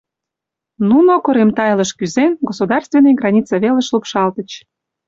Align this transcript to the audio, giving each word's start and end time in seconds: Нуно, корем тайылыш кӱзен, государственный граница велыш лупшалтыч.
Нуно, 0.89 1.13
корем 1.25 1.49
тайылыш 1.57 1.91
кӱзен, 1.97 2.31
государственный 2.49 3.17
граница 3.19 3.53
велыш 3.63 3.87
лупшалтыч. 3.93 4.49